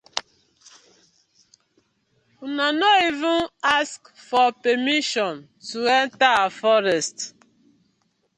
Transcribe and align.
Una 2.47 2.69
no 2.79 2.91
even 3.09 3.41
ask 3.61 3.99
for 4.15 4.51
permission 4.51 5.47
to 5.69 5.85
enter 5.87 6.25
our 6.25 6.49
forest. 6.49 7.35